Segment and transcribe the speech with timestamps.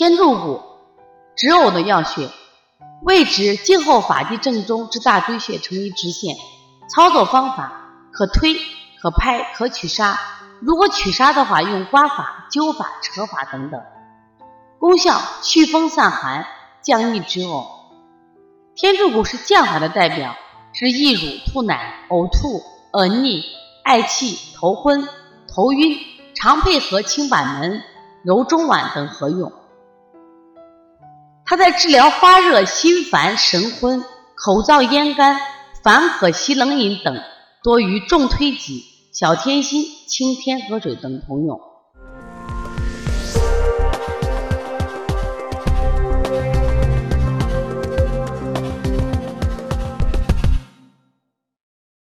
[0.00, 0.62] 天柱骨，
[1.36, 2.30] 止呕的要穴，
[3.02, 6.36] 位置颈后发际正中之大椎穴成一直线。
[6.88, 7.70] 操作方法
[8.10, 8.56] 可推、
[9.02, 10.18] 可拍、可取砂。
[10.62, 13.78] 如果取砂的话，用刮法、灸法、扯法等等。
[14.78, 16.46] 功效：祛风散寒，
[16.80, 17.66] 降逆止呕。
[18.74, 20.34] 天柱骨是降法的代表，
[20.72, 22.62] 治易乳、吐奶、呕吐、
[22.94, 23.44] 恶逆、
[23.84, 25.06] 嗳气、头昏、
[25.54, 25.98] 头晕，
[26.34, 27.82] 常配合清板门、
[28.24, 29.52] 揉中脘等合用。
[31.50, 34.00] 它在治疗发热、心烦、神昏、
[34.36, 35.36] 口燥咽干、
[35.82, 37.20] 烦渴吸冷饮等，
[37.64, 41.58] 多与重推挤、小天心、清天河水等同用。